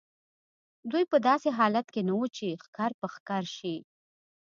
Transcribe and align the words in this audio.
دوی 0.91 1.03
په 1.11 1.17
داسې 1.27 1.49
حالت 1.57 1.87
کې 1.93 2.01
نه 2.09 2.13
وو 2.17 2.27
چې 2.37 2.47
ښکر 2.63 2.91
په 2.99 3.07
ښکر 3.13 3.43
شي. 3.57 3.75